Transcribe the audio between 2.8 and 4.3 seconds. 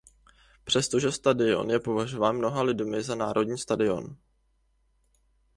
za národní stadion.